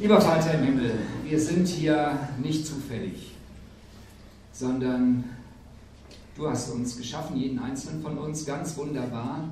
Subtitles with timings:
[0.00, 0.92] Lieber Vater im Himmel,
[1.24, 3.34] wir sind hier nicht zufällig,
[4.52, 5.24] sondern
[6.36, 9.50] du hast uns geschaffen, jeden einzelnen von uns, ganz wunderbar,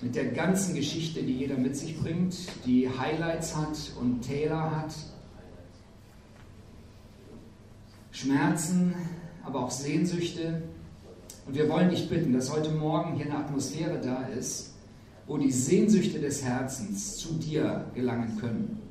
[0.00, 4.94] mit der ganzen Geschichte, die jeder mit sich bringt, die Highlights hat und Täler hat,
[8.12, 8.94] Schmerzen,
[9.42, 10.62] aber auch Sehnsüchte.
[11.46, 14.74] Und wir wollen dich bitten, dass heute Morgen hier eine Atmosphäre da ist,
[15.26, 18.83] wo die Sehnsüchte des Herzens zu dir gelangen können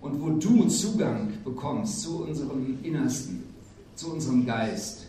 [0.00, 3.44] und wo du Zugang bekommst zu unserem Innersten,
[3.94, 5.06] zu unserem Geist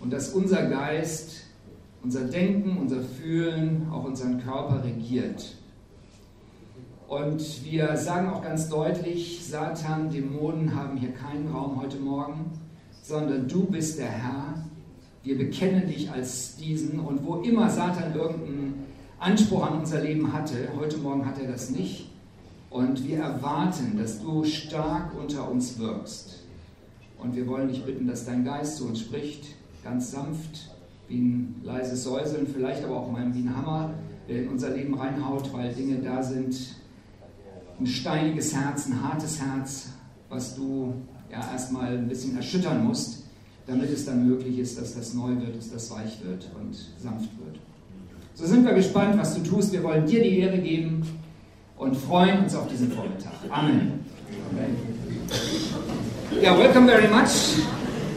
[0.00, 1.44] und dass unser Geist,
[2.02, 5.56] unser Denken, unser Fühlen, auch unseren Körper regiert.
[7.08, 12.50] Und wir sagen auch ganz deutlich, Satan, Dämonen haben hier keinen Raum heute Morgen,
[13.02, 14.64] sondern du bist der Herr.
[15.22, 18.84] Wir bekennen dich als diesen und wo immer Satan irgendeinen
[19.18, 22.10] Anspruch an unser Leben hatte, heute Morgen hat er das nicht,
[22.74, 26.40] und wir erwarten, dass du stark unter uns wirkst.
[27.18, 29.44] Und wir wollen dich bitten, dass dein Geist zu uns spricht,
[29.84, 30.70] ganz sanft,
[31.06, 33.94] wie ein leises Säuseln, vielleicht aber auch mal wie ein Hammer,
[34.28, 36.74] der in unser Leben reinhaut, weil Dinge da sind.
[37.78, 39.90] Ein steiniges Herz, ein hartes Herz,
[40.28, 40.94] was du
[41.30, 43.22] ja erstmal ein bisschen erschüttern musst,
[43.68, 47.30] damit es dann möglich ist, dass das neu wird, dass das weich wird und sanft
[47.38, 47.60] wird.
[48.34, 49.72] So sind wir gespannt, was du tust.
[49.72, 51.04] Wir wollen dir die Ehre geben
[51.76, 53.32] und freuen uns auf diesen Vormittag.
[53.50, 54.04] Amen.
[56.40, 57.62] Yeah, welcome very much,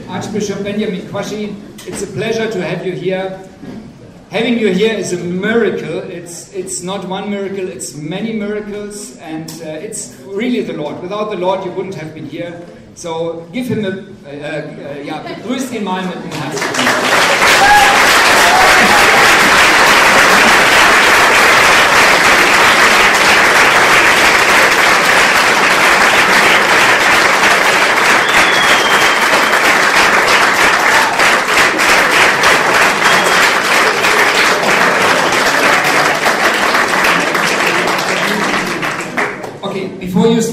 [0.09, 1.55] Archbishop Benjamin Kwashi.
[1.85, 3.39] It's a pleasure to have you here.
[4.29, 5.99] Having you here is a miracle.
[5.99, 11.01] It's, it's not one miracle, it's many miracles, and uh, it's really the Lord.
[11.01, 12.61] Without the Lord, you wouldn't have been here.
[12.95, 17.36] So give him a, uh, uh, ja, begrüßt ihn mal mit einem Herzen.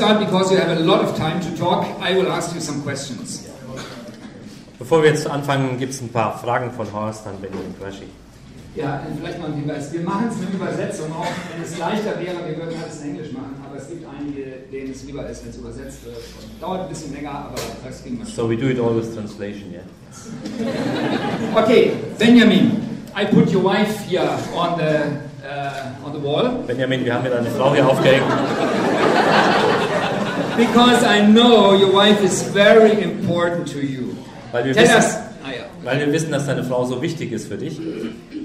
[0.04, 2.82] Start, because you have a lot of time to talk, I will ask you some
[2.82, 3.48] questions.
[4.78, 8.09] Bevor wir jetzt anfangen, gibt es ein paar Fragen von Horst an Benjamin Quaschi.
[8.75, 9.93] Ja, vielleicht mal ein Hinweis.
[9.93, 13.32] Wir machen es mit Übersetzung, auch wenn es leichter wäre, wir würden alles in Englisch
[13.32, 16.16] machen, aber es gibt einige, denen es lieber ist, wenn es übersetzt wird.
[16.16, 17.54] Und dauert ein bisschen länger, aber
[17.84, 18.26] das ging mal.
[18.26, 19.82] So we do it all with translation, yeah?
[21.62, 22.82] Okay, Benjamin,
[23.16, 27.31] I put your wife here on the, uh, on the wall Benjamin, wir haben hier
[27.31, 28.26] deine Frau hier aufgehängt,
[30.56, 34.15] because I know your wife is very important to you.
[34.53, 35.50] weil wir, Tell wissen, us, ah,
[35.82, 37.78] weil wir wissen, dass deine Frau so wichtig ist für dich.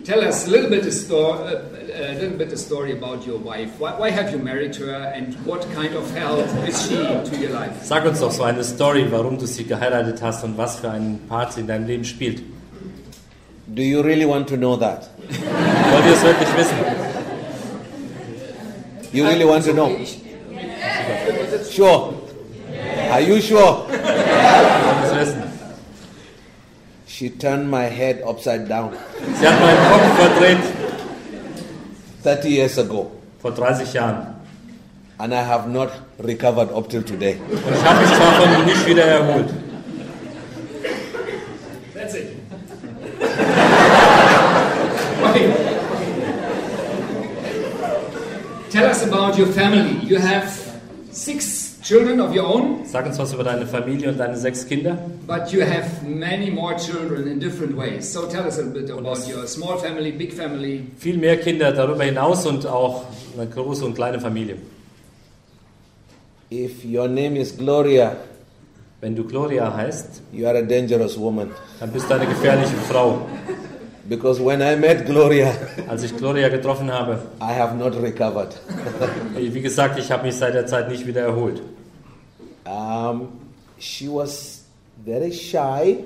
[0.05, 1.61] Tell us a little bit a, sto- uh,
[1.93, 3.69] a little bit a story about your wife.
[3.79, 7.51] Why, why have you married her, and what kind of help is she to your
[7.51, 7.73] life?
[7.83, 11.19] Sag uns doch so eine Story, warum du sie geheiratet hast und was für einen
[11.27, 12.41] Part sie in deinem Leben spielt.
[13.67, 15.09] Do you really want to know that?
[15.91, 16.75] Wollt ihr es wirklich wissen?
[19.13, 19.89] You really want to know?
[21.79, 22.13] Sure.
[23.09, 23.85] Are you sure?
[23.87, 25.43] Wollt ihr es wissen?
[27.07, 28.91] She turned my head upside down
[29.39, 30.57] Sie hat meinen Kopf verdreht
[32.25, 34.35] 30 years ago, vor 30 Jahren.
[35.19, 37.37] and I have not recovered up till today.
[37.49, 39.49] Und ich habe mich davon nicht wieder erholt.
[41.93, 42.35] That's it.
[48.69, 50.05] Tell us about your family.
[50.05, 50.49] You have
[51.11, 54.95] six children of your own, Sag uns was über deine Familie und deine sechs Kinder.
[55.25, 58.11] but you have many more children in different ways.
[58.13, 60.83] So tell us a bit about your small family, big family.
[60.99, 63.05] Viel mehr Kinder darüber hinaus und auch
[63.35, 64.57] eine große und kleine Familie.
[66.51, 68.15] If your name is Gloria,
[69.01, 71.49] Wenn du Gloria heißt, you are a dangerous woman.
[71.79, 73.19] dann bist du eine gefährliche Frau.
[74.09, 75.51] Because when I met Gloria,
[75.87, 78.59] Als ich Gloria getroffen habe, I have not recovered.
[79.37, 81.61] wie gesagt, ich habe mich seit der Zeit nicht wieder erholt.
[82.69, 83.31] Um,
[83.79, 84.65] she was
[85.03, 86.03] very shy,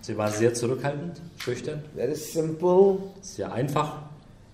[0.00, 3.98] Sie war sehr zurückhaltend, schüchtern, very simple, sehr einfach.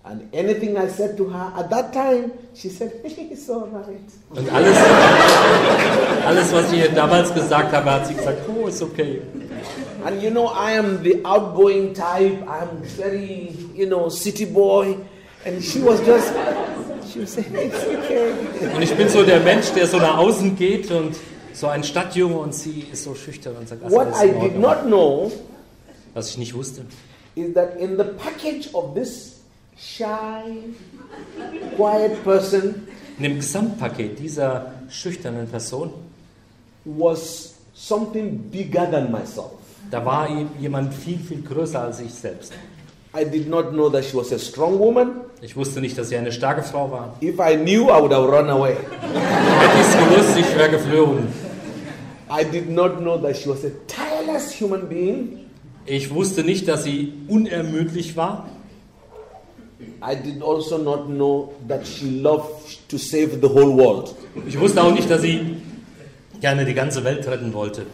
[0.04, 4.00] and anything I said to her at that time, she said, "It's all right."
[4.30, 4.76] Und alles,
[6.26, 9.22] alles, was ich ihr damals gesagt habe, hat sie gesagt, oh, ist okay.
[10.04, 12.42] And you know, I am the outgoing type.
[12.48, 14.96] I'm very, you know, city boy.
[15.44, 16.32] And she was just,
[17.16, 18.32] it's okay.
[18.74, 21.16] Und ich bin so der Mensch, der so nach außen geht und
[21.52, 24.60] so ein Stadtjunge und sie ist so schüchtern und sagt, "Ach, What I did Ordnung."
[24.60, 25.32] not know
[26.14, 26.82] Was ich nicht wusste,
[27.34, 29.40] is that in the package of this
[29.76, 30.04] shy,
[31.76, 32.86] quiet person
[33.18, 35.90] In dem Gesamtpaket dieser schüchternen Person,
[36.84, 39.52] was something bigger than myself.
[39.90, 40.28] da war
[40.60, 42.52] jemand viel, viel größer als ich selbst.
[43.14, 45.20] I did not know that she was a strong woman.
[45.42, 47.16] Ich wusste nicht, dass sie eine starke Frau war.
[47.20, 48.74] If I knew, I would have run away.
[48.74, 51.28] Hätte ich es gewusst, ich wäre geflohen.
[52.30, 55.50] I did not know that she was a tireless human being.
[55.84, 58.48] Ich wusste nicht, dass sie unermüdlich war.
[60.00, 64.14] I did also not know that she loved to save the whole world.
[64.46, 65.58] Ich wusste auch nicht, dass sie
[66.40, 67.84] gerne die ganze Welt retten wollte.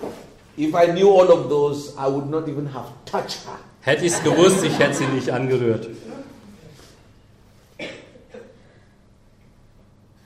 [0.56, 3.58] If I knew all of those, I would not even have touched her.
[3.80, 5.88] Hätte ich es gewusst, ich hätte sie nicht angerührt.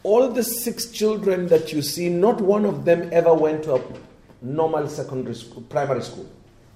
[0.04, 3.80] All the six children that you see, not one of them ever went to a
[4.40, 6.26] normal secondary school, primary school.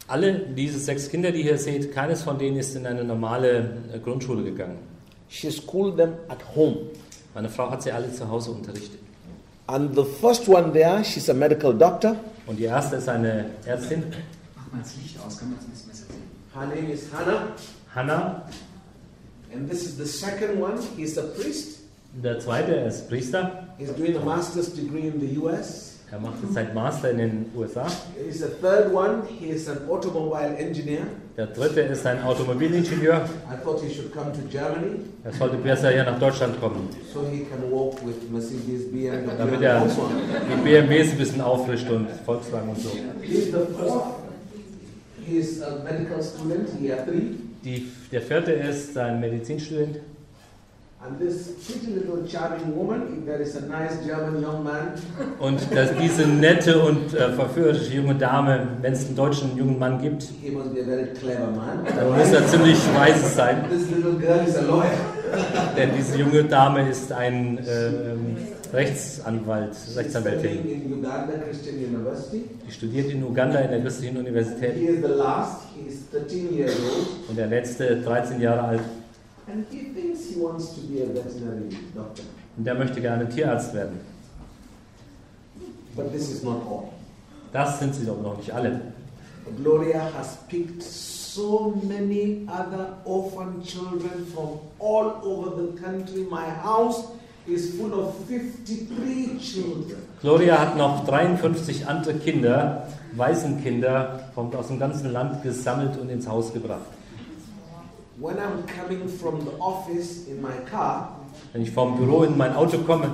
[0.09, 3.99] Alle diese sechs Kinder, die ihr seht, keines von denen ist in eine normale äh,
[3.99, 4.79] Grundschule gegangen.
[5.29, 6.77] She schooled them at home.
[7.35, 9.01] Meine Frau hat sie alle zu Hause unterrichtet.
[9.67, 12.15] And the first one there, she's a medical doctor.
[12.47, 14.05] Und die erste ist eine Ärztin,
[14.55, 16.06] Mach mal das Licht aus, kann man es ein bisschen besser.
[16.57, 17.55] Her name is Hannah.
[17.95, 18.43] Hannah.
[19.53, 20.81] And this is the second one.
[20.97, 21.81] He's a priest.
[22.15, 23.69] Der zweite ist Priester.
[23.77, 25.99] He's doing a master's degree in the US.
[26.11, 27.87] Er macht jetzt sein Master in den USA.
[28.25, 29.25] He's the third one.
[29.39, 31.03] He is an automobile engineer.
[31.37, 33.29] Der dritte ist ein Automobilingenieur.
[33.53, 37.21] I thought he should come to Germany Er sollte besser hier nach Deutschland kommen, so
[37.31, 42.09] he can walk with Mercedes, BMW, damit and er die BMWs ein bisschen auffrischt und
[42.25, 42.89] Volkswagen und so.
[43.21, 44.26] He's the fourth.
[45.27, 47.35] He's a medical student, year three.
[47.65, 49.97] Die, der vierte ist ein Medizinstudent.
[51.05, 54.93] And this pretty little charming woman, there is a nice German young man,
[55.39, 60.01] Und dass diese nette und äh, verführerische junge Dame, wenn es einen deutschen jungen Mann
[60.01, 61.85] gibt, he must be a very clever man.
[61.85, 63.65] dann muss er ziemlich weise sein.
[63.69, 64.91] This little girl is a lawyer.
[65.77, 70.59] Denn diese junge Dame ist ein äh, Rechtsanwalt, Rechtsanwältin.
[72.67, 74.77] Die studiert in Uganda in der christlichen He Universität.
[74.77, 75.61] is the last.
[75.75, 77.29] He is 13 years old.
[77.29, 78.81] Und der letzte, 13 Jahre alt,
[82.57, 84.01] und der möchte gerne Tierarzt werden.
[85.95, 86.89] But this is not all.
[87.53, 88.81] Das sind sie doch noch nicht alle.
[89.63, 90.83] Gloria has picked
[91.37, 96.23] so many other orphan children from all over the country.
[96.31, 96.99] My house
[97.47, 99.99] is full of 53 children.
[100.23, 106.53] Gloria hat noch 53 andere Kinder, Waisenkinder, aus dem ganzen Land gesammelt und ins Haus
[106.53, 106.87] gebracht.
[108.19, 111.21] When I'm coming from the office in my car,
[111.53, 113.11] Wenn ich vom Büro in mein Auto komme,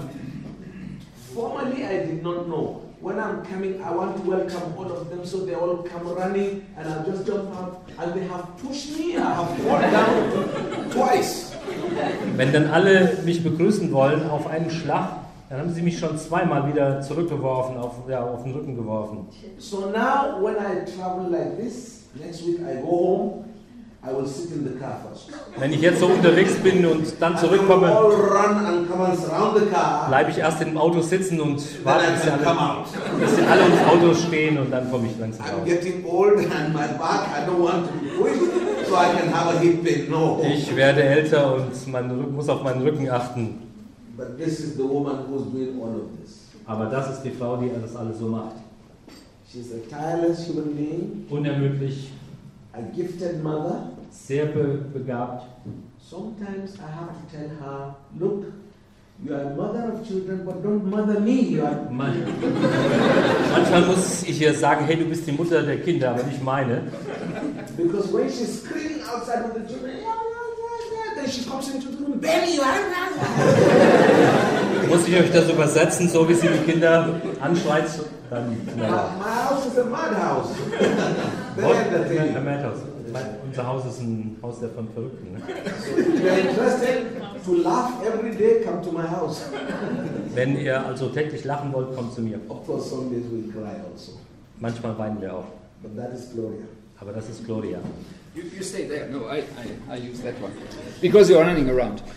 [1.35, 2.83] formerly I did not know.
[3.03, 6.65] When I'm coming, I want to welcome all of them, so they all come running,
[6.79, 9.17] and I just jump out, and they have pushed me.
[9.17, 11.53] I have fallen down twice.
[12.37, 15.09] wenn dann alle mich begrüßen wollen auf einen Schlag,
[15.51, 19.27] dann haben sie mich schon zweimal wieder zurückgeworfen, auf, ja, auf den Rücken geworfen.
[19.59, 23.45] So now, when I travel like this, next week I go home,
[25.59, 27.87] Wenn ich jetzt so unterwegs bin und dann zurückkomme,
[30.09, 32.41] bleibe ich erst im Auto sitzen und warte, bis alle,
[33.21, 35.65] bis sie alle ums Auto stehen und dann komme ich langsam I'm raus.
[35.65, 39.55] getting old and my back, I don't want to be pushed, so I can have
[39.55, 40.11] a hip pain.
[40.11, 40.41] No.
[40.53, 43.61] Ich werde älter und Rücken, muss auf meinen Rücken achten.
[44.17, 46.49] But this is the woman who's doing all of this.
[46.67, 48.57] Aber das ist die Frau, die das alles so macht.
[49.49, 52.11] She's a tireless human being, Unermüdlich,
[52.75, 53.91] a gifted mother.
[54.11, 54.63] sehr be
[54.93, 55.45] begabt.
[55.99, 58.45] Sometimes I have to tell her, look,
[59.25, 61.41] you are a mother of children, but don't mother me.
[61.41, 62.25] You are Man
[63.53, 66.83] Manchmal muss ich ihr sagen, hey, du bist die Mutter der Kinder, aber nicht meine.
[67.77, 70.13] because when she's screaming outside with the children, yeah, yeah,
[70.59, 72.79] yeah, yeah, then she comes into the room, baby, you are.
[74.89, 77.85] Muss ich euch das übersetzen, so wie sie die Kinder anschreit?
[78.33, 80.53] Dann, My, house is a madhouse.
[81.55, 82.45] Very Ein entertaining.
[82.45, 82.79] Madhouse.
[83.13, 85.33] Mein- Unser Haus ist ein Haus der von Verrückten.
[85.35, 85.41] Ne?
[85.45, 87.03] So if you are interested
[87.45, 89.43] to laugh every day, come to my house.
[90.35, 92.39] Wenn ihr also täglich lachen wollt, kommt zu mir.
[92.49, 94.13] Of course, some days we cry also.
[94.61, 95.45] Manchmal weinen wir auch.
[95.83, 96.65] But that is Gloria.
[97.01, 97.81] Aber das ist Gloria.
[98.35, 99.09] You, you stay there.
[99.11, 100.53] No, I, I, I use that one.
[101.03, 102.03] Because you're running around.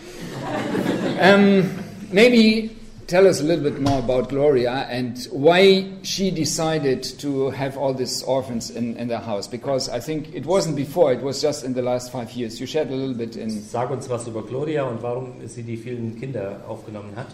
[1.20, 1.64] Um,
[2.12, 2.75] maybe
[3.06, 7.94] tell us a little bit more about Gloria and why she decided to have all
[7.94, 9.46] these orphans in, in the house.
[9.46, 12.60] Because I think it wasn't before, it was just in the last five years.
[12.60, 13.50] You shared a little bit in.
[13.62, 17.28] Sag uns was über Gloria und warum sie die vielen Kinder aufgenommen hat.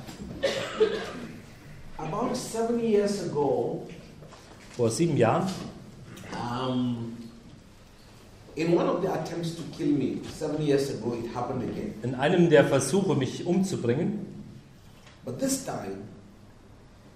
[1.99, 3.87] About seven years ago,
[4.77, 5.49] Vor sieben Jahren,
[6.33, 7.17] um,
[8.57, 11.95] in one of the attempts to kill me, seven years ago, it happened again.
[12.03, 14.27] in einem der Versuche, mich umzubringen,
[15.25, 16.09] But this time,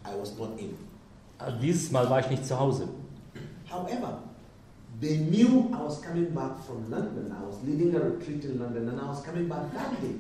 [0.05, 0.77] I was not in.
[1.39, 2.89] Also dieses Mal war ich nicht zu Hause.
[3.69, 4.19] However,
[5.01, 7.33] they knew I was coming back from London.
[7.33, 10.15] I was leading a retreat in London and I was coming back that day.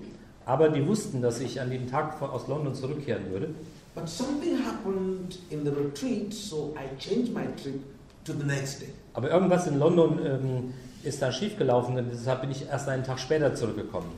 [0.44, 3.48] Aber die wussten, dass ich an dem Tag aus London zurückkehren würde.
[3.94, 7.80] But something happened in the retreat, so I changed my trip
[8.24, 8.90] to the next day.
[9.14, 13.18] Aber irgendwas in London ähm, ist da schiefgelaufen und deshalb bin ich erst einen Tag
[13.18, 14.10] später zurückgekommen.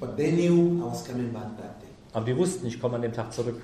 [0.00, 1.83] But they knew I was coming back that day.
[2.14, 3.60] Aber die wussten, ich komme an dem Tag zurück.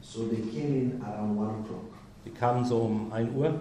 [0.00, 1.84] So they came in around 1 o'clock.
[2.24, 3.52] Die kamen so um 1 Uhr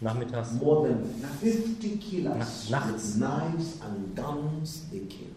[0.00, 0.52] nachmittags.
[0.60, 1.04] More than
[1.40, 3.14] 50 killers Na- nachts.
[3.16, 5.30] knives and guns they came.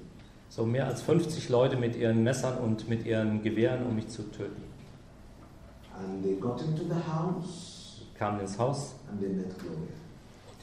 [0.50, 4.24] So mehr als 50 Leute mit ihren Messern und mit ihren Gewehren, um mich zu
[4.32, 4.64] töten.
[5.98, 9.78] And they got into the house Kamen ins Haus, and they met Gloria.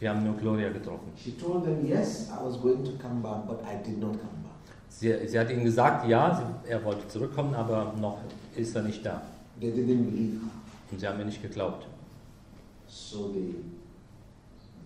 [0.00, 1.08] die haben nur Gloria getroffen.
[1.16, 4.42] She told them, yes, I was going to come back, but I did not come
[4.42, 4.55] back.
[4.88, 8.18] Sie, sie hat ihnen gesagt, ja, sie, er wollte zurückkommen, aber noch
[8.54, 9.22] ist er nicht da.
[9.60, 10.50] They didn't believe her.
[10.90, 11.86] Und sie haben mir nicht geglaubt.
[12.88, 13.54] So they,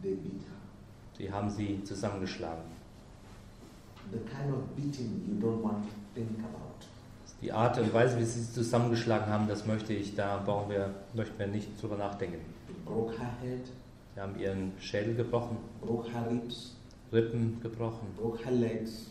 [0.02, 0.56] they beat her.
[1.16, 2.62] Sie haben sie zusammengeschlagen.
[4.10, 6.86] The kind of beating you don't want to think about.
[7.42, 10.90] Die Art und Weise, wie sie sie zusammengeschlagen haben, das möchte ich, da brauchen wir,
[11.14, 12.38] möchten wir nicht drüber nachdenken.
[12.84, 13.66] Broke her head,
[14.14, 16.76] Sie haben ihren Schädel gebrochen, broke her ribs,
[17.12, 19.06] Rippen gebrochen, broke her legs,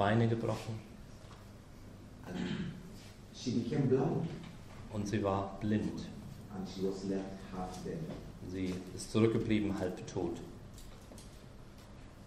[0.00, 0.74] Beine gebrochen
[2.26, 2.38] and
[3.34, 4.26] she became blind.
[4.94, 6.08] und sie war blind.
[6.56, 7.98] And she was left half dead.
[8.50, 10.40] Sie ist zurückgeblieben, halb tot.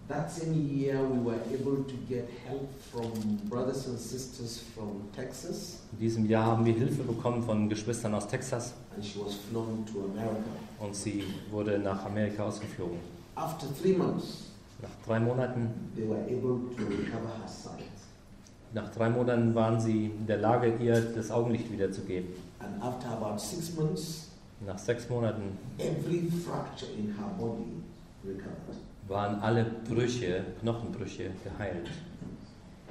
[0.07, 5.79] That same year, we were able to get help from brothers and sisters from Texas,
[5.93, 9.83] In diesem Jahr haben wir Hilfe bekommen von Geschwistern aus Texas and she was flown
[9.87, 10.43] to America.
[10.79, 12.99] und sie wurde nach Amerika ausgeflogen.
[13.35, 14.51] After three months,
[14.81, 15.69] Nach drei Monaten,
[18.73, 22.29] nach drei Monaten waren sie in der Lage, ihr das Augenlicht wiederzugeben.
[22.59, 24.29] And after about six months,
[24.65, 27.83] Nach sechs Monaten every fracture in her body
[28.25, 28.77] recovered.
[29.09, 31.89] waren alle Brüche, Knochenbrüche geheilt.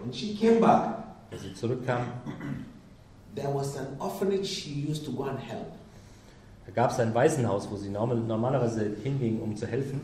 [0.02, 0.98] When she came back,
[1.30, 2.04] Als sie zurückkam,
[3.34, 5.66] there was an orphanage she used to go and help.
[6.66, 10.00] da gab es ein Waisenhaus, wo sie normal, normalerweise hinging, um zu helfen.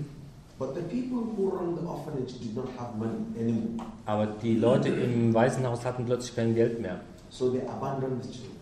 [0.58, 3.86] But the people who run the orphanage did not have money anymore.
[4.06, 7.00] Aber die Leute im Waisenhaus hatten plötzlich kein Geld mehr.
[7.30, 8.56] So they abandoned the children.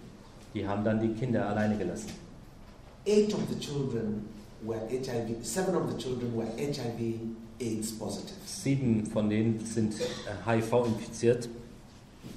[0.55, 2.11] Die haben dann die Kinder alleine gelassen.
[3.07, 4.25] Eight of the children
[4.63, 7.21] were HIV, seven of the children were HIV
[7.61, 8.37] AIDS positive.
[8.45, 10.05] Sieben von denen sind äh,
[10.45, 11.49] HIV infiziert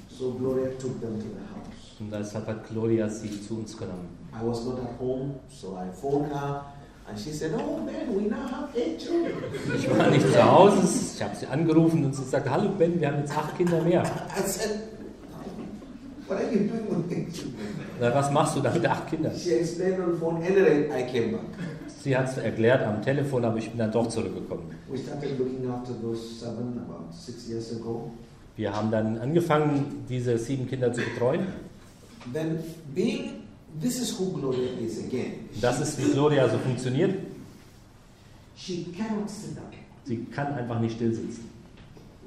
[0.10, 2.00] So Gloria took them to the house.
[2.00, 4.08] und deshalb hat Gloria sie zu uns genommen.
[4.34, 6.66] I was not at home, so I phoned her
[7.10, 9.36] and she said, Oh man, we now have eight children.
[9.75, 13.08] Ich war nicht zu Hause, ich habe sie angerufen und sie sagte, hallo Ben, wir
[13.08, 14.04] haben jetzt acht Kinder mehr.
[14.04, 14.80] I said,
[16.28, 17.68] What are you doing with eight children?
[18.00, 19.34] Na, was machst du da mit acht Kindern?
[22.01, 24.72] Sie hat es erklärt am Telefon, aber ich bin dann doch zurückgekommen.
[24.89, 28.12] We started looking after those seven about six years ago.
[28.56, 31.48] Wir haben dann angefangen, diese sieben Kinder zu betreuen.
[32.34, 32.60] Then,
[32.94, 33.38] being
[33.82, 35.50] this is who Gloria is again.
[35.62, 37.16] Das ist, wie Gloria so funktioniert.
[38.56, 39.66] She cannot sit down.
[40.06, 41.50] Sie kann einfach nicht still sitzen.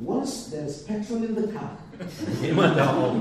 [0.05, 1.77] Once there is petrol in the car,
[2.49, 3.15] Immer da auch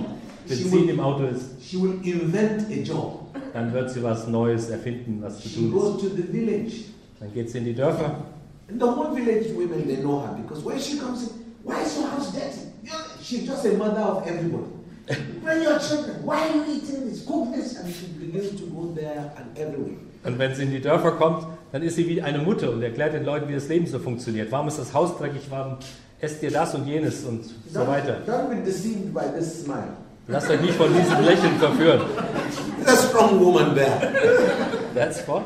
[0.48, 3.20] Benzin im Auto ist, she will invent a job.
[3.54, 5.74] dann wird sie was Neues erfinden, was zu She tun ist.
[5.74, 6.86] goes to the village.
[7.20, 8.16] Dann geht sie in die Dörfer
[8.70, 11.30] And the whole village women, they know her because when she comes in,
[11.63, 12.72] why is your house dirty?
[13.22, 14.63] She's just a mother of everybody.
[15.08, 16.24] Bring your children.
[16.24, 17.25] Why are you eating this?
[17.25, 17.77] Cook this.
[17.77, 19.98] And she begins to go there and everywhere.
[20.24, 23.13] Und wenn sie in die Dörfer kommt, dann ist sie wie eine Mutter und erklärt
[23.13, 24.51] den Leuten, wie das Leben so funktioniert.
[24.51, 25.41] Warum ist das Haus dreckig?
[25.50, 25.77] Warum
[26.20, 28.17] esst ihr das und jenes und so Don't- weiter?
[28.27, 29.93] Don't be deceived by this smile.
[30.27, 32.01] Lasst euch nicht von diesem Lächeln verführen.
[32.86, 34.13] A strong woman there.
[34.93, 35.41] That's what?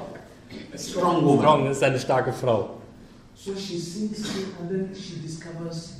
[0.74, 1.40] A strong woman.
[1.40, 2.72] Strong ist eine starke Frau.
[3.36, 5.94] So she sees it and then she discovers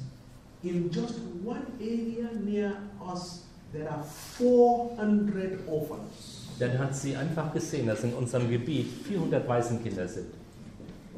[0.64, 2.74] in just one area near
[3.10, 3.45] us
[3.76, 4.04] there are
[4.38, 6.48] 400 orphans.
[6.60, 10.28] Dann hat sie einfach gesehen, dass in unserem Gebiet 400 Waisenkinder sind.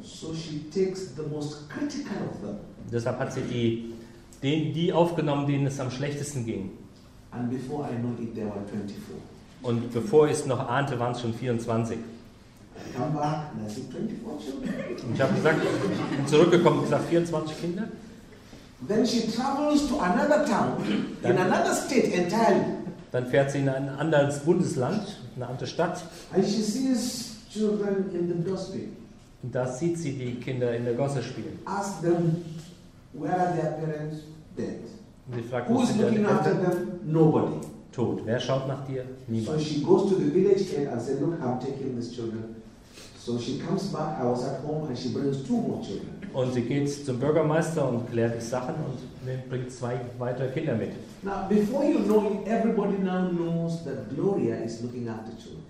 [0.02, 2.56] So she takes the most critical of them.
[2.90, 3.92] Deshalb hat sie die,
[4.42, 6.70] die, die aufgenommen, denen es am schlechtesten ging.
[7.30, 8.96] And before I know it, there were 24.
[9.62, 11.98] Und bevor ich es noch ahnte, waren es schon 24.
[11.98, 15.06] I come back and I see 24 children.
[15.06, 17.88] Und ich habe gesagt, bin zurückgekommen und gesagt, 24 Kinder.
[18.86, 22.64] Then she travels to another town in another state entirely.
[23.10, 26.02] Dann fährt sie in ein anderes Bundesland, eine andere Stadt.
[26.32, 28.96] And she sees children in the dustbin.
[29.42, 31.58] Und da sieht sie die Kinder in der Gosse spielen.
[31.64, 32.44] Ask them,
[33.14, 34.18] where are their parents?
[34.56, 34.80] Dead.
[35.26, 37.00] Und sie fragt, sind ihre looking after them?
[37.04, 37.60] Nobody.
[37.98, 38.22] tot.
[38.24, 39.02] Wer schaut nach dir?
[39.02, 39.60] So Niemand.
[39.60, 42.57] she goes to the village head and said, Look, I'm taking these children.
[43.18, 44.20] So she comes back.
[44.20, 46.14] I was at home and she brings two more children.
[46.32, 50.90] Und sie geht zum Bürgermeister und klärt die Sachen und bringt zwei weitere Kinder mit.
[51.22, 55.64] Now, before you know it, everybody now knows that Gloria is looking after children.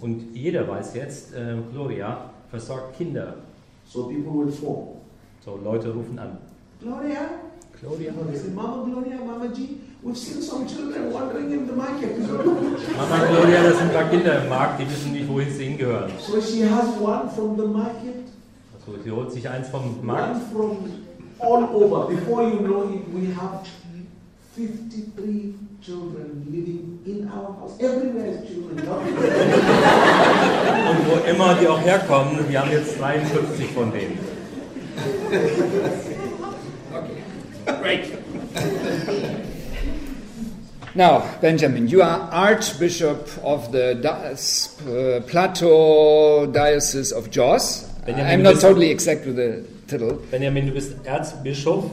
[0.00, 3.34] Und jeder weiß jetzt, äh, Gloria versorgt Kinder.
[3.86, 4.96] So people will phone.
[5.44, 6.38] So Leute rufen an.
[6.80, 7.30] Gloria?
[7.80, 8.12] Gloria?
[8.54, 12.18] Mama Gloria, Mama G, we've seen some children wandering in the market.
[12.18, 16.10] Mama Gloria, das sind ein paar Kinder im Markt, die wissen nicht, wohin sie hingehören.
[16.18, 18.26] so she has one from the market,
[18.74, 20.76] Also sie holt sich eins vom one Markt from
[21.40, 22.06] all over.
[22.08, 23.66] Before you know it, we have
[24.56, 27.78] 53 children living in our house.
[27.80, 28.78] Everywhere is children.
[30.88, 34.18] und wo immer die auch herkommen, wir haben jetzt 53 von denen.
[36.92, 37.22] Okay,
[37.80, 38.04] great.
[40.98, 47.84] Now, Benjamin, you are Archbishop of the uh, Plateau Diocese of Jos.
[48.04, 50.16] Benjamin, I'm not totally exact with the title.
[50.32, 51.88] Benjamin, du bist Erzbischof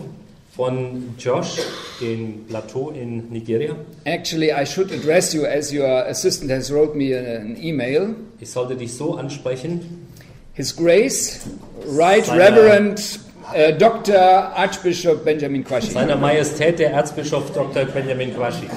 [0.58, 1.60] von Josh,
[2.02, 3.76] in Plateau in Nigeria.
[4.08, 8.16] Actually, I should address you as your assistant has wrote me an email.
[8.40, 10.08] Ich sollte dich so ansprechen.
[10.56, 11.48] His Grace,
[11.86, 13.20] Right Reverend
[13.54, 14.18] uh, Dr.
[14.56, 15.92] Archbishop Benjamin Kwashi.
[15.92, 17.86] Seiner Majestät der Erzbischof Dr.
[17.86, 18.68] Benjamin Quashi.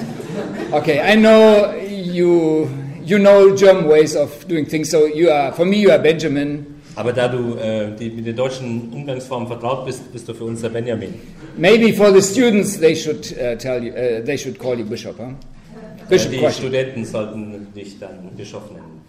[0.71, 2.69] Okay, I know you
[3.03, 6.65] you know German ways of doing things, so you are for me you are Benjamin.
[6.95, 10.61] Aber da du äh, die, mit den deutschen Umgangsformen vertraut bist, bist du für uns
[10.61, 11.13] der Benjamin.
[11.57, 15.17] Maybe for the students they should uh, tell you uh, they should call you Bishop,
[15.17, 15.33] huh?
[16.09, 16.59] Bishop Äh, die Kwashi.
[16.59, 19.01] Studenten sollten dich dann Bischof nennen.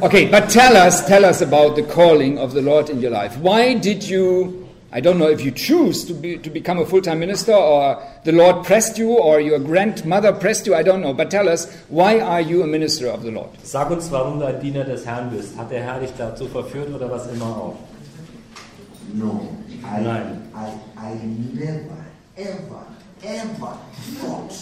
[0.00, 3.36] Okay, but tell us tell us about the calling of the Lord in your life.
[3.40, 4.65] Why did you?
[4.96, 8.32] I don't know if you choose to be to become a full-time minister or the
[8.32, 10.74] Lord pressed you or your grandmother pressed you.
[10.74, 13.50] I don't know, but tell us why are you a minister of the Lord?
[13.62, 15.54] Sag uns, warum du ein Diener des Herrn bist.
[15.58, 17.76] Hat der Herr dich dazu verführt oder was immer auch?
[19.12, 19.48] No,
[19.84, 20.42] I, Nein.
[20.54, 21.14] I, I
[21.54, 22.04] never,
[22.36, 22.86] ever,
[23.22, 23.78] ever
[24.20, 24.52] thought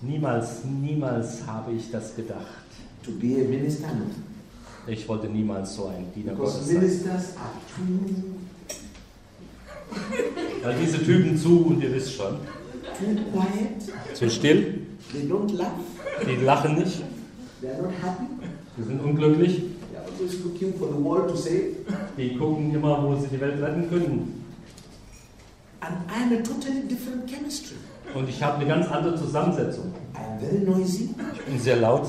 [0.00, 2.40] Niemals, niemals habe ich das gedacht.
[3.04, 3.88] to be a minister.
[4.86, 6.76] Ich wollte niemals so ein Diener Because Gottes sein.
[6.80, 8.34] ministers are too,
[10.62, 12.36] Weil diese Typen zu, und ihr wisst schon,
[14.14, 14.80] zu still,
[15.12, 17.02] die lachen nicht,
[18.76, 19.62] die sind unglücklich,
[22.18, 24.42] die gucken immer, wo sie die Welt retten können.
[25.80, 27.74] And I'm a totally different chemistry.
[28.14, 29.92] Und ich habe eine ganz andere Zusammensetzung.
[30.14, 31.10] I am very noisy.
[31.34, 32.06] Ich bin sehr laut,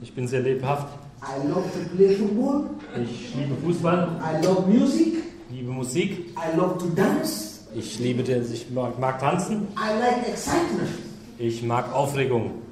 [0.00, 0.86] ich bin sehr lebhaft,
[1.20, 2.70] I love to play football.
[3.02, 5.24] ich liebe Fußball, I love music.
[5.68, 7.60] Liebe Musik, I love to dance.
[7.74, 10.88] ich liebe den, ich mag, mag tanzen, I like excitement.
[11.38, 12.62] ich mag Aufregung.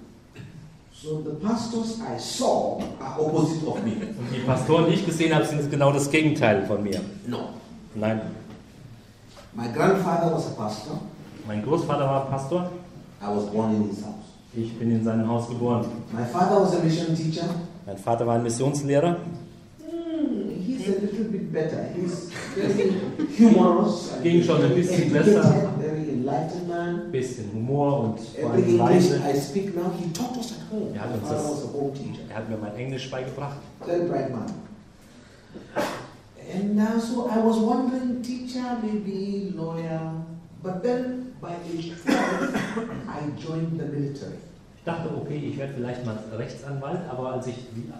[0.92, 3.92] So the pastors I saw are opposite of me.
[3.92, 7.00] Und die Pastoren, die ich gesehen habe, sind genau das Gegenteil von mir.
[7.26, 7.50] No.
[7.94, 8.20] Nein,
[9.54, 11.00] My grandfather was a pastor.
[11.46, 12.70] mein Großvater war Pastor,
[13.22, 14.14] I was born in his house.
[14.54, 15.86] ich bin in seinem Haus geboren.
[16.12, 17.48] My father was a mission teacher.
[17.86, 19.16] Mein Vater war ein Missionslehrer.
[19.78, 21.86] Hmm, he's a little bit better.
[21.94, 22.30] He's
[23.38, 24.12] humorous.
[24.22, 25.42] Ging schon ein bisschen besser.
[25.80, 27.10] Very enlightened man.
[27.12, 29.20] Bisschen Humor und vor allem English Weise.
[29.34, 30.94] I speak now, he taught us at home.
[30.94, 32.22] Ja, My das father ist- was a home teacher.
[32.30, 33.56] Er hat mir mein Englisch beigebracht.
[33.84, 34.46] Very bright man.
[36.54, 40.12] And uh, so I was wondering, teacher, maybe lawyer.
[40.62, 42.54] But then by age 12,
[43.08, 44.38] I joined the military.
[44.86, 47.90] Ich dachte, okay, ich werde vielleicht mal Rechtsanwalt, aber als ich wie,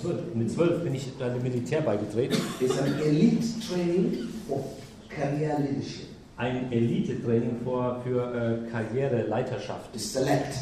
[0.00, 2.38] zwölf, mit zwölf bin ich dann dem Militär beigetreten.
[2.58, 4.64] It's an elite training for
[5.10, 6.06] career leadership.
[6.38, 9.90] Ein Elite-Training für, für äh, Karriereleiterschaft.
[9.94, 10.54] Select.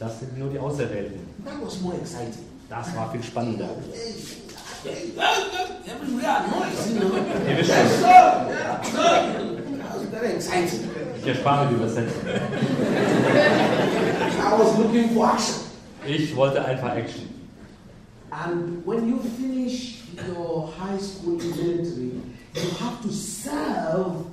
[0.00, 1.20] Das sind nur die Auserwählten.
[1.44, 2.44] That was more exciting.
[2.68, 3.68] Das war viel spannender.
[4.84, 4.92] Ihr
[7.58, 8.16] wisst schon,
[10.34, 10.90] exciting.
[11.20, 12.22] ich erspare die Übersetzung.
[14.46, 15.54] I was looking for action.
[16.06, 17.28] Ich wollte einfach Action.
[18.30, 22.12] And when you finish your high school in military,
[22.54, 24.26] you have to serve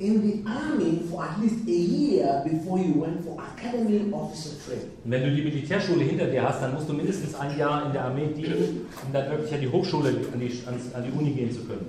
[0.00, 4.90] in the army for at least a year before you went for academy officer training.
[5.04, 8.04] Wenn du die Militärschule hinter dir hast, dann musst du mindestens ein Jahr in der
[8.04, 10.52] Armee dienen, um dann wirklich an die Hochschule, an die,
[10.94, 11.86] an die Uni gehen zu können.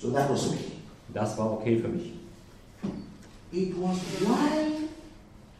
[0.00, 0.72] So that was okay.
[1.12, 2.12] Das war okay für mich.
[3.52, 4.85] It was while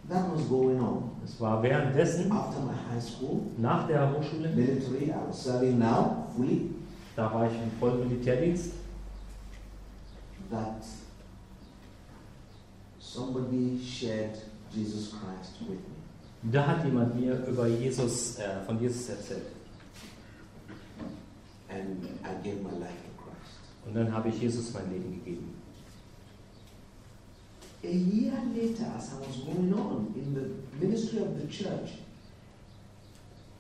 [0.09, 5.11] that was going on Es war währenddessen, after my high school, nach der Hochschule, military,
[5.11, 6.71] I was serving now fully,
[7.17, 8.75] da war ich im vollen Militärdienst,
[10.51, 10.85] that
[13.01, 14.39] somebody shared
[14.71, 16.53] Jesus Christ with me.
[16.53, 19.47] Da hat jemand mir über Jesus, äh, von Jesus erzählt.
[21.69, 23.59] And I gave my life to Christ.
[23.85, 25.56] Und dann habe ich Jesus mein Leben gegeben.
[27.87, 31.91] A year later, as I was going on in the ministry of the church,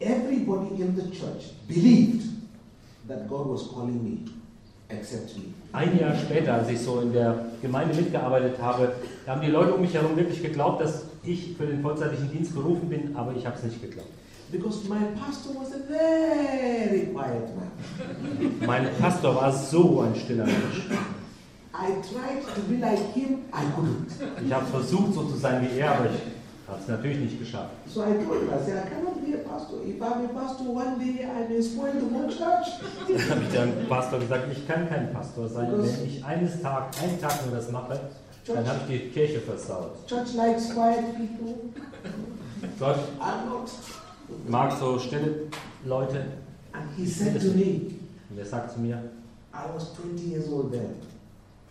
[0.00, 2.24] everybody in the church believed
[3.06, 4.32] that God was calling me,
[4.90, 5.54] except me.
[5.72, 8.94] Ein Jahr später, als ich so in der Gemeinde mitgearbeitet habe,
[9.28, 12.88] haben die Leute um mich herum wirklich geglaubt, dass ich für den vollzeitlichen Dienst berufen
[12.88, 14.10] bin, aber ich habe es nicht geglaubt.
[14.50, 17.70] Because my pastor was a very quiet man.
[18.66, 20.86] Mein Pastor war so ein stiller Mensch.
[24.44, 26.20] Ich habe versucht, so zu sein wie er, aber ich
[26.68, 27.70] habe es natürlich nicht geschafft.
[27.86, 29.82] So I told him, I said, I cannot be a pastor.
[29.84, 32.68] If I'm a pastor, one day I may spoil the whole church.
[33.08, 35.70] Dann habe ich dem Pastor gesagt, ich kann kein Pastor sein.
[35.72, 38.00] Wenn ich eines Tag, einen Tag nur das mache,
[38.46, 40.06] dann habe ich die Kirche versaut.
[40.06, 41.54] Church likes quiet people.
[42.78, 43.70] Gott I'm not.
[44.48, 45.48] mag so stille
[45.84, 46.24] Leute.
[46.72, 47.92] And he said to me,
[48.30, 48.96] Und er sagt zu mir,
[49.52, 50.96] I was 20 years old then.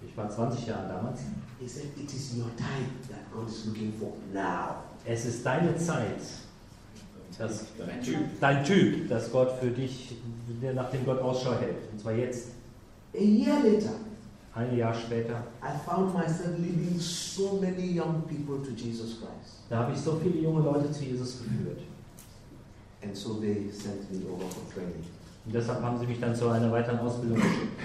[0.08, 1.22] Ich war 20 Jahre damals,
[1.60, 4.84] He said, It is your time that God is looking for now.
[5.06, 6.20] es ist deine Zeit,
[7.38, 7.66] dass
[8.40, 10.16] dein Typ, dass Gott für dich,
[10.62, 11.78] der nach dem Gott Ausschau hält.
[11.92, 12.50] Und zwar jetzt,
[13.14, 13.92] A year later,
[14.54, 15.44] ein Jahr später.
[15.62, 19.64] I found myself leading so many young people to Jesus Christ.
[19.70, 21.82] Da habe ich so viele junge Leute zu Jesus geführt.
[23.04, 25.04] And so they sent me over for training.
[25.46, 27.80] Und deshalb haben sie mich dann zu einer weiteren Ausbildung geschickt.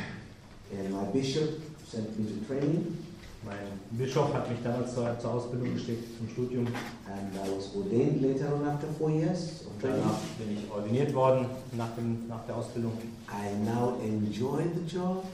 [0.73, 1.49] And my bishop
[1.90, 2.98] sent me to training,
[3.42, 3.57] Mein
[3.92, 6.66] Bischof hat mich damals zur, zur Ausbildung geschickt, zum Studium.
[6.66, 10.03] and I was ordained later on after four years of training.
[10.03, 12.92] Danach bin ich ordiniert worden nach, dem, nach der Ausbildung.
[13.31, 15.24] I now enjoy the job.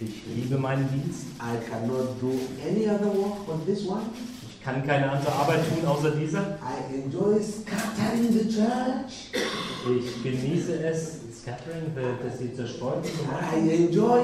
[0.00, 1.28] Ich liebe meinen Dienst.
[1.40, 2.30] I cannot do
[2.62, 4.02] any other work but this one.
[4.50, 6.58] Ich kann keine andere Arbeit tun außer dieser.
[6.60, 9.32] I enjoy scattering the church.
[9.98, 11.90] Ich genieße es, Scattering,
[12.22, 13.16] dass sie zerstreut sind.
[13.56, 14.20] I enjoy,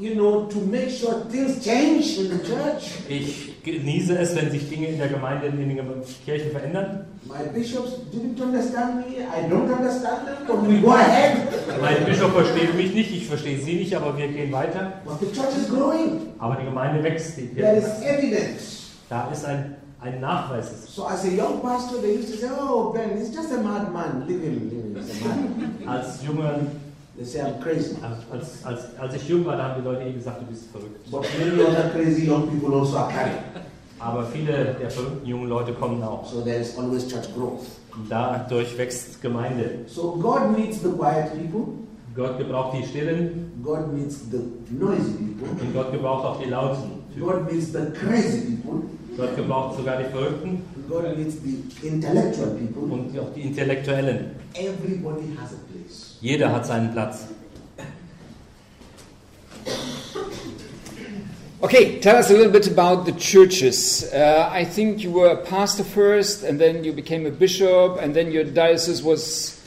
[0.00, 3.04] you know, to make sure things change in the church.
[3.08, 5.84] Ich genieße es, wenn sich Dinge in der Gemeinde, in der
[6.24, 7.04] Kirche verändern.
[7.24, 9.18] My bishops didn't understand me.
[9.20, 11.36] I don't understand them, but we go ahead.
[11.80, 15.02] Mein Bischof versteht mich nicht, ich verstehe sie nicht, aber wir gehen weiter.
[15.04, 16.32] But the church is growing.
[16.38, 17.36] Aber die Gemeinde wächst.
[17.36, 18.88] Die There is evidence.
[19.10, 20.86] Da ist ein, ein Nachweis.
[20.86, 24.24] So as a young pastor, they used to say, "Oh, Ben, he's just a madman.
[24.26, 24.96] Leave him, leave him.
[24.96, 26.60] He's a madman." Als junger,
[27.20, 27.96] They say I'm crazy.
[28.32, 31.10] als, als, als ich jung war, da haben die Leute eh gesagt, du bist verrückt.
[31.10, 33.36] But many other crazy young people also are coming.
[33.98, 36.24] Aber viele der verrückten jungen Leute kommen auch.
[36.24, 37.66] So there is always church growth.
[37.94, 39.80] Und dadurch wächst Gemeinde.
[39.86, 41.74] So God needs the quiet people.
[42.16, 44.38] Gott gebraucht die Stillen God needs the
[44.70, 45.60] noisy people.
[45.60, 47.02] und Gott gebraucht auch die Lauten.
[47.20, 48.88] God needs the crazy people.
[49.18, 52.94] Gott gebraucht sogar die Verrückten God needs the intellectual people.
[52.94, 54.30] und auch die Intellektuellen.
[54.54, 55.69] Everybody has a.
[56.22, 57.26] Jeder hat seinen Platz.
[61.62, 64.10] Okay, tell us a little bit about the churches.
[64.12, 68.14] Uh, I think you were a pastor first, and then you became a bishop, and
[68.14, 69.60] then your diocese was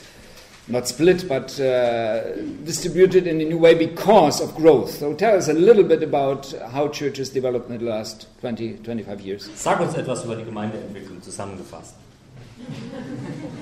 [0.66, 4.90] not split, but uh, distributed in a new way because of growth.
[4.90, 9.20] So tell us a little bit about how churches developed in the last 20, 25
[9.20, 9.50] years.
[9.54, 11.94] Sag uns etwas über die Gemeindeentwicklung zusammengefasst.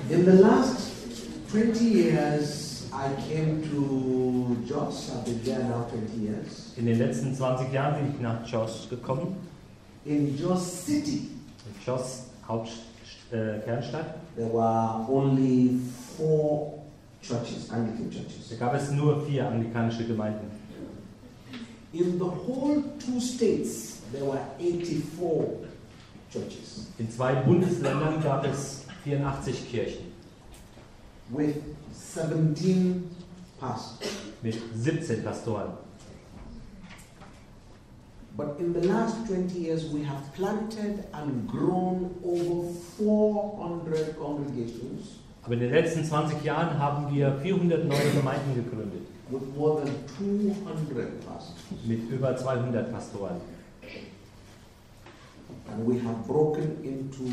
[0.09, 0.91] In the last
[1.51, 5.11] 20 years, I came to Jos.
[5.15, 6.73] I've been there now 20 years.
[6.77, 9.35] In den letzten 20 Jahren bin ich nach Jos gekommen.
[10.05, 11.29] In Jos City,
[11.65, 12.69] In Jos, Haupt,
[13.31, 14.15] äh, Kernstadt.
[14.35, 15.79] there were only
[16.17, 16.83] four
[17.21, 18.59] churches, Anglican Da churches.
[18.59, 20.51] gab es nur vier anglikanische Gemeinden.
[21.93, 25.59] In the whole two states, there were 84
[26.31, 30.11] churches In zwei Bundesländern gab es 84 Kirchen
[31.29, 31.55] with
[31.93, 33.09] 17
[33.59, 34.09] pastors.
[34.41, 35.71] mit 17 Pastoren.
[38.35, 45.53] But in the last 20 years, we have planted and grown over 400 congregations Aber
[45.55, 51.25] in den letzten 20 Jahren haben wir 400 neue Gemeinden gegründet with more than 200
[51.25, 51.55] pastors.
[51.85, 53.41] mit über 200 Pastoren.
[55.71, 57.23] And we have broken into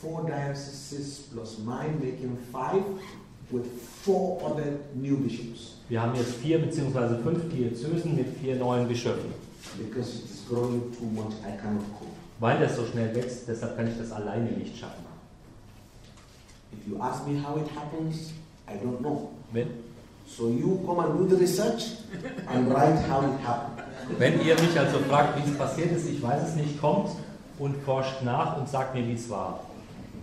[0.00, 2.82] four dioceses plus mine, making five,
[3.50, 3.66] with
[4.04, 7.20] four other new bishops Wir haben jetzt vier bzw.
[7.22, 9.32] fünf Diözesen mit vier neuen Bischöfen.
[9.78, 11.32] because it is growing too much.
[11.46, 12.10] I cannot cope.
[12.38, 15.04] Weil das so schnell wächst, deshalb kann ich das alleine nicht schaffen.
[16.72, 18.32] If you ask me how it happens,
[18.68, 19.30] I don't know.
[19.52, 19.68] Wenn,
[20.26, 21.82] So you come and do the research
[22.46, 23.82] and write how it happened.
[24.18, 27.10] wenn ihr mich also fragt, wie es passiert ist, ich weiß es nicht, kommt
[27.58, 29.60] und forscht nach und sagt mir, wie es war.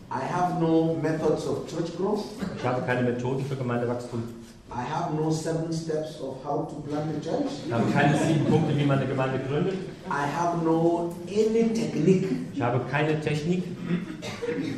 [0.10, 2.24] I have no methods of church growth.
[2.58, 4.24] Ich habe keine Methoden für Gemeindewachstum.
[4.70, 7.52] I have no seven steps of how to plant a church.
[7.66, 9.74] Ich habe keine sieben Punkte, wie man eine Gemeinde gründet.
[10.10, 12.28] I have no any technique.
[12.54, 13.64] Ich habe keine Technik.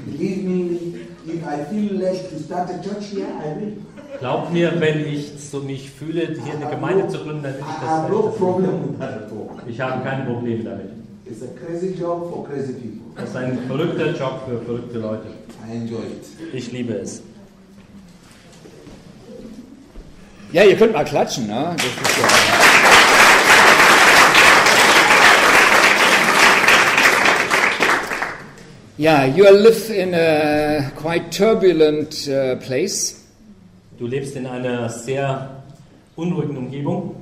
[0.05, 3.77] Believe me, if I feel led to start a church here, I will.
[4.19, 7.63] Glaubt mir, wenn ich so mich fühle, hier eine Gemeinde zu gründen, dann will I
[7.83, 8.35] ich have no das.
[8.37, 9.49] problem with that at all.
[9.69, 10.89] Ich habe keine Probleme damit.
[11.25, 13.09] It's a crazy job for crazy people.
[13.19, 15.27] Das ist ein verrückter Job für verrückte Leute.
[15.67, 16.53] I enjoy it.
[16.53, 17.21] Ich liebe es.
[20.53, 21.75] Ja, ihr könnt mal klatschen, ne?
[21.75, 22.27] Das ist ja.
[28.97, 33.15] Yeah, you live in a quite turbulent uh, place.
[33.97, 35.62] Du lebst in einer sehr
[36.15, 37.15] unruhigen Umgebung.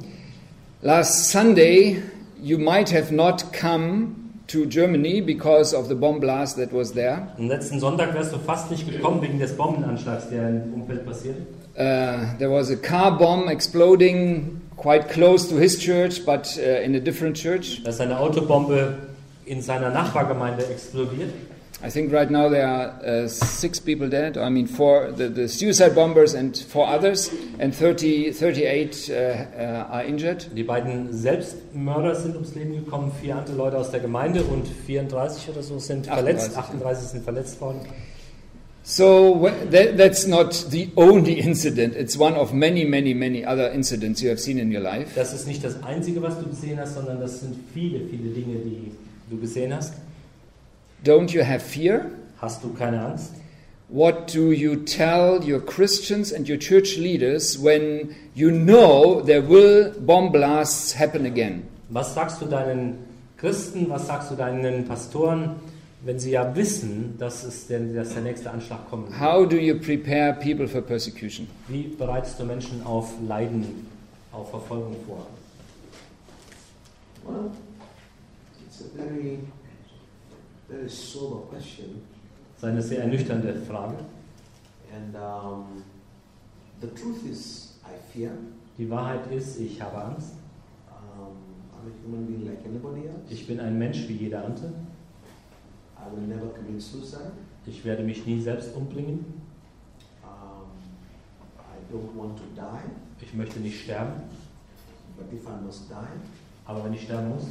[0.81, 2.01] Last Sunday,
[2.41, 7.27] you might have not come to Germany because of the bomb blast that was there.
[7.37, 11.41] Am letzten Sonntag wärst du fast nicht gekommen wegen des Bombenanschlags, der im Umfeld passierte.
[11.75, 16.95] Uh, there was a car bomb exploding quite close to his church, but uh, in
[16.95, 17.83] a different church.
[17.83, 18.95] Da ist eine Autobombe
[19.45, 21.33] in seiner Nachbargemeinde explodiert.
[21.83, 24.35] I think right now there are uh, six people dead.
[24.35, 29.87] I mean, four the, the suicide bombers and four others, and 30, 38 uh, uh,
[29.91, 30.49] are injured.
[30.55, 35.49] Die beiden Selbstmörder sind ums Leben gekommen, vier andere Leute aus der Gemeinde und 34
[35.49, 36.61] oder so sind 38, verletzt, ja.
[36.61, 37.81] 38 sind verletzt worden.
[38.81, 41.95] So that, that's not the only incident.
[41.95, 45.11] It's one of many, many, many other incidents you have seen in your life.
[45.13, 48.55] Das ist nicht das Einzige, was du gesehen hast, sondern das sind viele, viele Dinge,
[48.65, 48.93] die
[49.29, 49.93] du gesehen hast.
[51.03, 52.11] Don't you have fear?
[52.39, 53.33] Hast du keine Angst?
[53.89, 59.93] What do you tell your Christians and your church leaders when you know there will
[59.97, 61.63] bomb blasts happen again?
[61.89, 62.97] Was sagst du deinen
[63.37, 65.55] Christen, was sagst du deinen Pastoren,
[66.03, 69.09] wenn sie ja wissen, dass, es der, dass der nächste Anschlag kommt?
[69.19, 71.47] How do you prepare people for persecution?
[71.69, 73.87] Wie bereitest du Menschen auf Leiden,
[74.33, 75.27] auf Verfolgung vor?
[77.25, 77.51] Well,
[78.67, 79.39] it's a very,
[80.67, 82.01] very sober question.
[82.55, 83.97] Das ist eine sehr ernüchternde Frage.
[84.93, 85.83] And um,
[86.81, 88.31] the truth is, I fear.
[88.77, 90.33] Die Wahrheit ist, ich habe Angst.
[90.89, 91.35] Um,
[91.73, 93.21] I'm a human being like anybody else.
[93.29, 94.67] Ich bin ein Mensch wie jeder andere.
[95.97, 97.31] I will never commit suicide.
[97.65, 99.25] Ich werde mich nie selbst umbringen.
[100.23, 100.67] Um,
[101.57, 103.23] I don't want to die.
[103.23, 104.21] Ich möchte nicht sterben.
[105.17, 105.95] But if I must die,
[106.65, 107.45] Aber wenn ich sterben muss,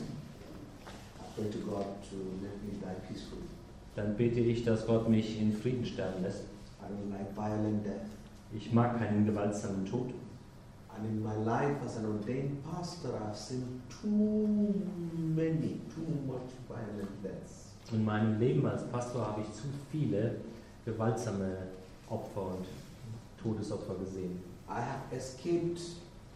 [3.94, 6.44] dann bete ich, dass Gott mich in Frieden sterben lässt.
[8.54, 10.12] Ich mag keinen gewaltsamen Tod.
[10.96, 14.48] And in my life as an ordained pastor, I've seen too
[15.34, 17.66] many, too much violent deaths.
[17.92, 20.36] In meinem Leben als Pastor habe ich zu viele
[20.86, 21.68] gewaltsame
[22.08, 22.66] Opfer und
[23.42, 24.40] Todesopfer gesehen.
[24.68, 25.80] I have escaped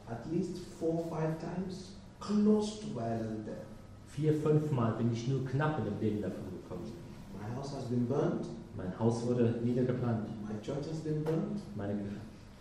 [0.08, 3.69] at least four five times close to violent death.
[4.14, 6.86] Vier, fünf Mal bin ich nur knapp in dem Leben davon gekommen.
[7.38, 8.46] My house has been burnt,
[8.76, 11.60] Mein Haus wurde niedergebrannt, my church has been burnt.
[11.76, 11.94] meine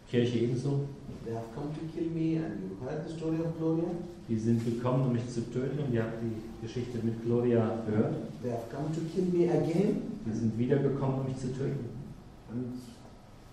[0.09, 0.81] Kirche ebenso.
[1.25, 3.89] They have come to kill me, and you heard the story of Gloria.
[4.27, 8.15] Die sind gekommen, um mich zu töten und ihr habt die Geschichte mit Gloria gehört.
[8.41, 11.89] They have come to kill me again, Die sind wiedergekommen, um mich zu töten.
[12.51, 12.73] and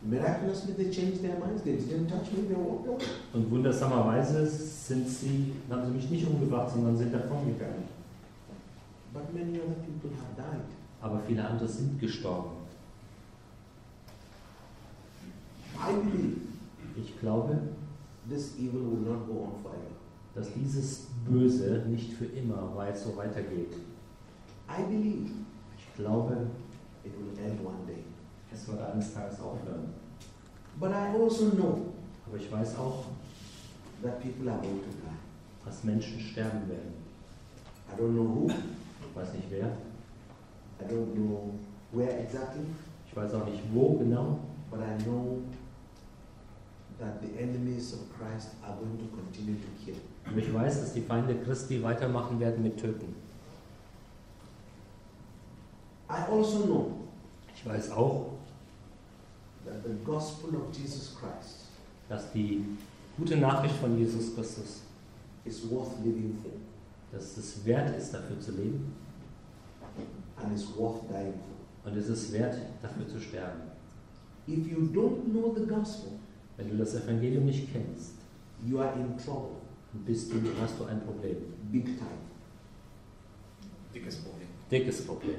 [0.08, 1.62] miraculously they changed their minds.
[1.62, 3.04] They didn't touch me, they walked away.
[3.32, 7.84] Und wundersamerweise sind sie, haben sie mich nicht umgebracht, sondern sind davongegangen.
[9.12, 10.64] But many other people have died.
[11.00, 12.50] Aber viele andere sind gestorben.
[15.78, 16.36] I believe
[16.96, 17.58] Ich glaube,
[18.28, 19.96] this evil will not go on forever.
[20.34, 23.72] dass dieses Böse nicht für immer weit so weitergeht.
[24.68, 25.30] I believe
[25.78, 26.46] Ich glaube,
[27.04, 28.02] it will end one day.
[28.52, 29.92] Es wird eines Tages aufhören.
[30.78, 31.92] But I also know
[32.26, 33.04] Aber ich weiß auch,
[34.02, 35.64] that people are going to die.
[35.64, 36.94] dass Menschen sterben werden.
[37.92, 39.66] I don't know who, Ich weiß nicht wer,
[40.80, 41.54] I don't know
[41.92, 42.62] where exactly,
[43.08, 44.38] ich weiß auch nicht wo genau,
[44.70, 45.38] but I know
[46.98, 49.96] that the enemies of Christ are going to continue to kill.
[50.26, 53.14] aber ich weiß, dass die Feinde Christi weitermachen werden mit Töten.
[56.08, 56.90] I also know
[57.54, 58.35] Ich weiß auch,
[59.84, 61.66] the gospel of Jesus Christ
[62.08, 62.64] dass die
[63.18, 64.82] gute Nachricht von Jesus Christus,
[65.44, 66.52] is worth living for
[67.12, 68.92] dass es wert ist, dafür zu leben
[70.42, 71.90] and is worth dying for.
[71.90, 73.62] und es ist wert, dafür zu sterben.
[74.48, 76.12] If you don't know the gospel,
[76.56, 78.12] Wenn du das Evangelium nicht kennst,
[78.66, 79.56] you are in trouble,
[79.92, 81.36] dann bist du, hast du ein Problem.
[81.70, 82.20] big time.
[83.94, 84.48] Dickes Problem.
[84.70, 85.36] Dickes Problem.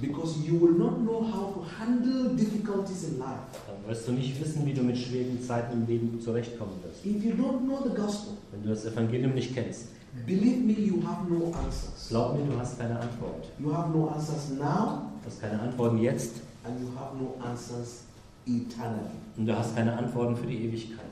[0.00, 3.40] Because you will not know how to handle difficulties in life.
[3.66, 7.04] Dann wirst du nicht wissen, wie du mit schwierigen Zeiten im Leben zurechtkommen wirst.
[7.06, 9.86] If you don't know the gospel, Wenn du das Evangelium nicht kennst,
[10.26, 12.08] believe me, you have no answers.
[12.10, 13.46] glaub mir, du hast keine Antwort.
[13.58, 16.32] You have no answers now, Du hast keine Antworten jetzt
[16.64, 18.02] and you have no answers
[18.46, 19.16] eternally.
[19.38, 21.06] und du hast keine Antworten für die Ewigkeit.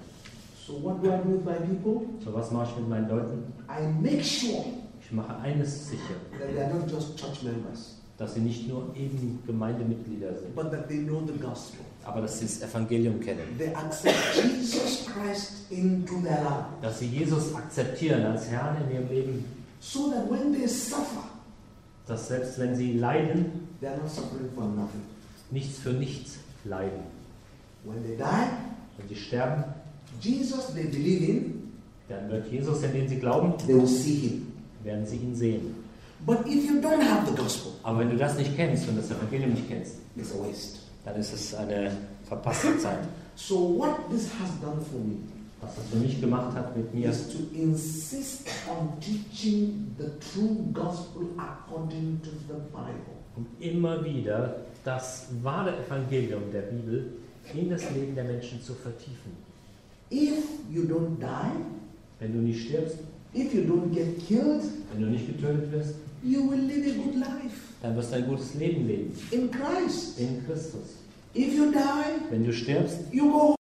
[0.67, 2.07] So what do I do with my people?
[2.23, 3.45] So was mache ich mit meinen Leuten?
[3.69, 4.65] I make sure
[5.03, 8.95] Ich mache eines sicher, that they are not just church members, dass sie nicht nur
[8.97, 11.81] eben Gemeindemitglieder sind, but that they know the gospel.
[12.05, 13.43] aber dass sie das Evangelium kennen.
[13.59, 16.65] They accept Jesus Christ into their life.
[16.83, 19.45] Dass sie Jesus akzeptieren als Herrn in ihrem Leben,
[19.81, 21.25] So that when they suffer,
[22.07, 25.03] dass selbst wenn sie leiden, they are not suffering for nothing.
[25.51, 27.01] nichts für nichts leiden.
[27.85, 28.23] When they die,
[28.97, 29.65] Wenn sie sterben,
[30.21, 31.73] Jesus they believe in,
[32.09, 34.47] dann wird Jesus, in den sie glauben, they will see him.
[34.83, 35.84] werden sie ihn sehen.
[36.27, 39.11] But if you don't have the gospel, Aber wenn du das nicht kennst und das
[39.11, 40.79] Evangelium nicht kennst, it's a waste.
[41.05, 41.91] dann ist es eine
[42.27, 43.01] verpasste Zeit.
[43.37, 45.17] So what this has done for me
[45.61, 50.57] Was das für mich gemacht hat mit mir, is to insist on teaching the true
[50.73, 53.15] gospel according to the Bible.
[53.37, 57.13] und immer wieder das wahre Evangelium der Bibel
[57.53, 59.33] in das Leben der Menschen zu vertiefen.
[60.11, 61.65] If you don't die,
[62.21, 62.99] Wenn du nicht stirbst,
[63.35, 67.17] if you don't get killed, wenn du nicht getötet wirst, you will live a good
[67.17, 70.19] life dann wirst du ein gutes Leben leben in Christ.
[70.19, 70.97] in Christus.
[71.35, 73.55] If you die, Wenn du stirbst, you go